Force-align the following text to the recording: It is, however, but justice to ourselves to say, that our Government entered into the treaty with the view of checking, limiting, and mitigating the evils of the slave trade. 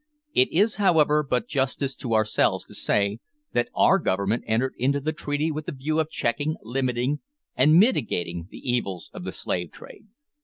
It 0.33 0.51
is, 0.51 0.77
however, 0.77 1.21
but 1.21 1.47
justice 1.47 1.95
to 1.97 2.15
ourselves 2.15 2.63
to 2.63 2.73
say, 2.73 3.19
that 3.53 3.69
our 3.75 3.99
Government 3.99 4.43
entered 4.47 4.73
into 4.79 4.99
the 4.99 5.13
treaty 5.13 5.51
with 5.51 5.67
the 5.67 5.71
view 5.71 5.99
of 5.99 6.09
checking, 6.09 6.55
limiting, 6.63 7.19
and 7.55 7.75
mitigating 7.77 8.47
the 8.49 8.67
evils 8.67 9.11
of 9.13 9.25
the 9.25 9.31
slave 9.31 9.69
trade. 9.71 10.07